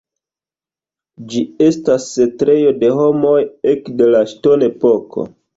[1.33, 3.37] Ĝi estas setlejo de homoj
[3.75, 5.33] ekde la Ŝtonepoko.